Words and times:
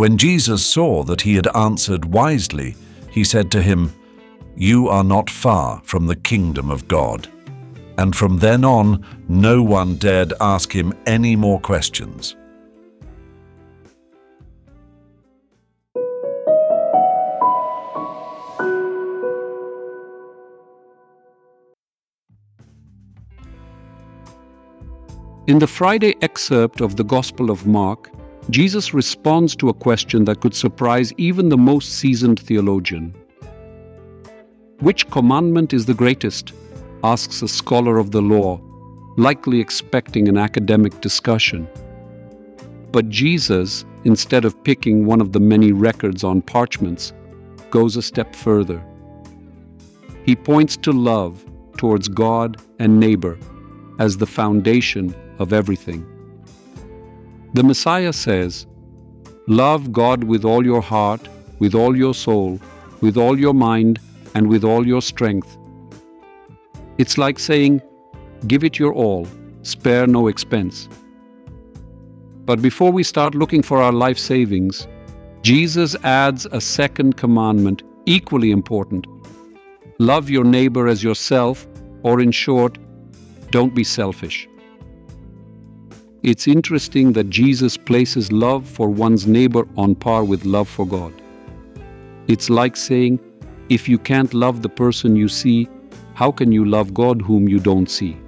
When 0.00 0.16
Jesus 0.16 0.64
saw 0.64 1.02
that 1.02 1.20
he 1.20 1.34
had 1.34 1.54
answered 1.54 2.06
wisely, 2.06 2.74
he 3.10 3.22
said 3.22 3.50
to 3.50 3.60
him, 3.60 3.92
You 4.56 4.88
are 4.88 5.04
not 5.04 5.28
far 5.28 5.82
from 5.84 6.06
the 6.06 6.16
kingdom 6.16 6.70
of 6.70 6.88
God. 6.88 7.28
And 7.98 8.16
from 8.16 8.38
then 8.38 8.64
on, 8.64 9.04
no 9.28 9.62
one 9.62 9.96
dared 9.96 10.32
ask 10.40 10.72
him 10.72 10.94
any 11.04 11.36
more 11.36 11.60
questions. 11.60 12.34
In 25.46 25.58
the 25.58 25.66
Friday 25.66 26.14
excerpt 26.22 26.80
of 26.80 26.96
the 26.96 27.04
Gospel 27.04 27.50
of 27.50 27.66
Mark, 27.66 28.10
Jesus 28.50 28.92
responds 28.92 29.54
to 29.56 29.68
a 29.68 29.74
question 29.74 30.24
that 30.24 30.40
could 30.40 30.54
surprise 30.54 31.12
even 31.18 31.48
the 31.48 31.56
most 31.56 31.94
seasoned 31.98 32.40
theologian. 32.40 33.14
Which 34.80 35.08
commandment 35.10 35.72
is 35.72 35.86
the 35.86 35.94
greatest? 35.94 36.52
asks 37.04 37.42
a 37.42 37.48
scholar 37.48 37.96
of 37.96 38.10
the 38.10 38.20
law, 38.20 38.60
likely 39.16 39.60
expecting 39.60 40.28
an 40.28 40.36
academic 40.36 41.00
discussion. 41.00 41.68
But 42.92 43.08
Jesus, 43.08 43.84
instead 44.04 44.44
of 44.44 44.62
picking 44.64 45.06
one 45.06 45.20
of 45.20 45.32
the 45.32 45.40
many 45.40 45.72
records 45.72 46.24
on 46.24 46.42
parchments, 46.42 47.12
goes 47.70 47.96
a 47.96 48.02
step 48.02 48.34
further. 48.34 48.82
He 50.26 50.34
points 50.34 50.76
to 50.78 50.92
love 50.92 51.44
towards 51.76 52.08
God 52.08 52.60
and 52.78 52.98
neighbor 52.98 53.38
as 53.98 54.16
the 54.16 54.26
foundation 54.26 55.14
of 55.38 55.52
everything. 55.52 56.04
The 57.52 57.64
Messiah 57.64 58.12
says, 58.12 58.66
Love 59.48 59.92
God 59.92 60.24
with 60.24 60.44
all 60.44 60.64
your 60.64 60.80
heart, 60.80 61.28
with 61.58 61.74
all 61.74 61.96
your 61.96 62.14
soul, 62.14 62.60
with 63.00 63.16
all 63.16 63.38
your 63.38 63.54
mind, 63.54 63.98
and 64.34 64.48
with 64.48 64.62
all 64.62 64.86
your 64.86 65.02
strength. 65.02 65.56
It's 66.98 67.18
like 67.18 67.38
saying, 67.38 67.82
Give 68.46 68.62
it 68.62 68.78
your 68.78 68.92
all, 68.92 69.26
spare 69.62 70.06
no 70.06 70.28
expense. 70.28 70.88
But 72.44 72.62
before 72.62 72.92
we 72.92 73.02
start 73.02 73.34
looking 73.34 73.62
for 73.62 73.82
our 73.82 73.92
life 73.92 74.18
savings, 74.18 74.86
Jesus 75.42 75.96
adds 76.04 76.46
a 76.52 76.60
second 76.60 77.16
commandment, 77.16 77.82
equally 78.06 78.50
important 78.50 79.06
love 80.00 80.30
your 80.30 80.44
neighbor 80.44 80.88
as 80.88 81.04
yourself, 81.04 81.66
or 82.02 82.20
in 82.20 82.30
short, 82.30 82.78
don't 83.50 83.74
be 83.74 83.84
selfish. 83.84 84.48
It's 86.22 86.46
interesting 86.46 87.14
that 87.14 87.30
Jesus 87.30 87.78
places 87.78 88.30
love 88.30 88.68
for 88.68 88.90
one's 88.90 89.26
neighbor 89.26 89.66
on 89.78 89.94
par 89.94 90.22
with 90.22 90.44
love 90.44 90.68
for 90.68 90.86
God. 90.86 91.14
It's 92.28 92.50
like 92.50 92.76
saying, 92.76 93.18
if 93.70 93.88
you 93.88 93.98
can't 93.98 94.34
love 94.34 94.60
the 94.60 94.68
person 94.68 95.16
you 95.16 95.28
see, 95.28 95.66
how 96.12 96.30
can 96.30 96.52
you 96.52 96.66
love 96.66 96.92
God 96.92 97.22
whom 97.22 97.48
you 97.48 97.58
don't 97.58 97.88
see? 97.88 98.18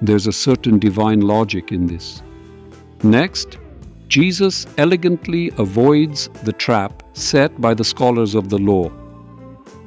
There's 0.00 0.28
a 0.28 0.32
certain 0.32 0.78
divine 0.78 1.22
logic 1.22 1.72
in 1.72 1.88
this. 1.88 2.22
Next, 3.02 3.58
Jesus 4.06 4.64
elegantly 4.78 5.50
avoids 5.58 6.28
the 6.44 6.52
trap 6.52 7.02
set 7.12 7.60
by 7.60 7.74
the 7.74 7.84
scholars 7.84 8.36
of 8.36 8.50
the 8.50 8.58
law, 8.58 8.88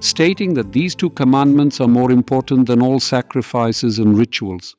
stating 0.02 0.56
that 0.56 0.74
these 0.74 0.94
two 0.94 1.12
commandments 1.12 1.80
are 1.80 1.88
more 1.88 2.12
important 2.12 2.68
than 2.68 2.82
all 2.82 3.00
sacrifices 3.00 3.98
and 3.98 4.18
rituals. 4.18 4.76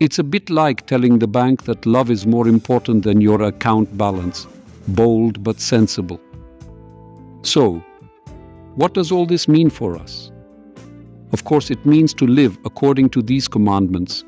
It's 0.00 0.20
a 0.20 0.22
bit 0.22 0.48
like 0.48 0.86
telling 0.86 1.18
the 1.18 1.26
bank 1.26 1.64
that 1.64 1.84
love 1.84 2.08
is 2.08 2.24
more 2.24 2.46
important 2.46 3.02
than 3.02 3.20
your 3.20 3.42
account 3.42 3.98
balance, 3.98 4.46
bold 4.86 5.42
but 5.42 5.58
sensible. 5.58 6.20
So, 7.42 7.82
what 8.76 8.94
does 8.94 9.10
all 9.10 9.26
this 9.26 9.48
mean 9.48 9.70
for 9.70 9.96
us? 9.96 10.30
Of 11.32 11.42
course, 11.42 11.68
it 11.68 11.84
means 11.84 12.14
to 12.14 12.28
live 12.28 12.56
according 12.64 13.10
to 13.10 13.22
these 13.22 13.48
commandments, 13.48 14.24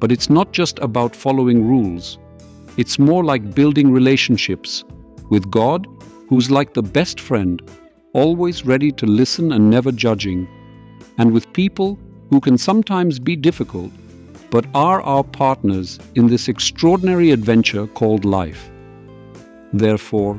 but 0.00 0.10
it's 0.10 0.28
not 0.28 0.50
just 0.50 0.80
about 0.80 1.14
following 1.14 1.68
rules. 1.68 2.18
It's 2.76 2.98
more 2.98 3.22
like 3.22 3.54
building 3.54 3.92
relationships 3.92 4.82
with 5.30 5.48
God, 5.52 5.86
who's 6.28 6.50
like 6.50 6.74
the 6.74 6.82
best 6.82 7.20
friend, 7.20 7.62
always 8.12 8.66
ready 8.66 8.90
to 8.90 9.06
listen 9.06 9.52
and 9.52 9.70
never 9.70 9.92
judging, 9.92 10.48
and 11.16 11.32
with 11.32 11.52
people 11.52 11.96
who 12.30 12.40
can 12.40 12.58
sometimes 12.58 13.20
be 13.20 13.36
difficult 13.36 13.92
but 14.52 14.66
are 14.74 15.00
our 15.00 15.24
partners 15.24 15.98
in 16.14 16.26
this 16.26 16.46
extraordinary 16.46 17.30
adventure 17.30 17.86
called 17.86 18.26
life. 18.26 18.70
Therefore, 19.72 20.38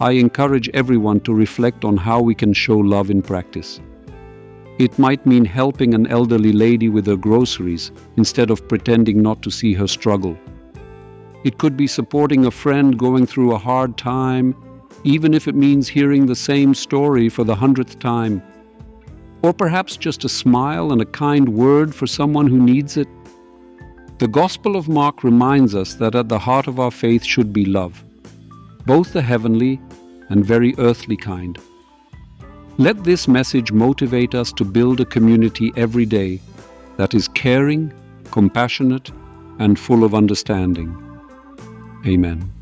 I 0.00 0.12
encourage 0.12 0.68
everyone 0.70 1.18
to 1.20 1.34
reflect 1.34 1.84
on 1.84 1.96
how 1.96 2.20
we 2.20 2.36
can 2.36 2.52
show 2.52 2.78
love 2.78 3.10
in 3.10 3.20
practice. 3.20 3.80
It 4.78 4.96
might 4.96 5.26
mean 5.26 5.44
helping 5.44 5.92
an 5.92 6.06
elderly 6.06 6.52
lady 6.52 6.88
with 6.88 7.04
her 7.08 7.16
groceries 7.16 7.90
instead 8.16 8.48
of 8.48 8.66
pretending 8.68 9.20
not 9.20 9.42
to 9.42 9.50
see 9.50 9.74
her 9.74 9.88
struggle. 9.88 10.38
It 11.42 11.58
could 11.58 11.76
be 11.76 11.88
supporting 11.88 12.46
a 12.46 12.50
friend 12.52 12.96
going 12.96 13.26
through 13.26 13.52
a 13.52 13.58
hard 13.58 13.98
time, 13.98 14.54
even 15.02 15.34
if 15.34 15.48
it 15.48 15.56
means 15.56 15.88
hearing 15.88 16.26
the 16.26 16.36
same 16.36 16.74
story 16.74 17.28
for 17.28 17.42
the 17.42 17.56
hundredth 17.56 17.98
time. 17.98 18.40
Or 19.42 19.52
perhaps 19.52 19.96
just 19.96 20.24
a 20.24 20.28
smile 20.28 20.92
and 20.92 21.02
a 21.02 21.06
kind 21.06 21.48
word 21.48 21.92
for 21.92 22.06
someone 22.06 22.46
who 22.46 22.60
needs 22.60 22.96
it. 22.96 23.08
The 24.22 24.28
Gospel 24.28 24.76
of 24.76 24.88
Mark 24.88 25.24
reminds 25.24 25.74
us 25.74 25.94
that 25.94 26.14
at 26.14 26.28
the 26.28 26.38
heart 26.38 26.68
of 26.68 26.78
our 26.78 26.92
faith 26.92 27.24
should 27.24 27.52
be 27.52 27.64
love, 27.64 28.04
both 28.86 29.12
the 29.12 29.20
heavenly 29.20 29.80
and 30.28 30.46
very 30.46 30.76
earthly 30.78 31.16
kind. 31.16 31.58
Let 32.78 33.02
this 33.02 33.26
message 33.26 33.72
motivate 33.72 34.36
us 34.36 34.52
to 34.52 34.64
build 34.64 35.00
a 35.00 35.04
community 35.04 35.72
every 35.76 36.06
day 36.06 36.40
that 36.98 37.14
is 37.14 37.26
caring, 37.26 37.92
compassionate, 38.30 39.10
and 39.58 39.76
full 39.76 40.04
of 40.04 40.14
understanding. 40.14 40.96
Amen. 42.06 42.61